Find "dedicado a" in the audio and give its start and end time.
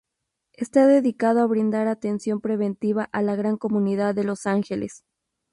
0.87-1.45